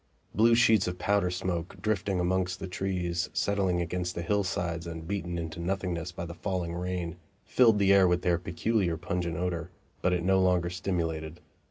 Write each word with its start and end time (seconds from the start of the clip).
Blue 0.33 0.55
sheets 0.55 0.87
of 0.87 0.97
powder 0.97 1.29
smoke, 1.29 1.79
drifting 1.79 2.19
amongst 2.19 2.59
the 2.59 2.65
trees, 2.65 3.29
settling 3.33 3.79
against 3.83 4.15
the 4.15 4.23
hillsides 4.23 4.87
and 4.87 5.07
beaten 5.07 5.37
into 5.37 5.59
nothingness 5.59 6.11
by 6.11 6.25
the 6.25 6.33
falling 6.33 6.73
rain, 6.73 7.17
filled 7.45 7.77
the 7.77 7.93
air 7.93 8.07
with 8.07 8.23
their 8.23 8.39
peculiar 8.39 8.97
pungent 8.97 9.37
odor, 9.37 9.69
but 10.01 10.11
it 10.11 10.23
no 10.23 10.39
longer 10.41 10.71
stimulated. 10.71 11.39